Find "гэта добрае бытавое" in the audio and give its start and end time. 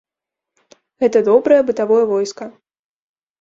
1.03-2.01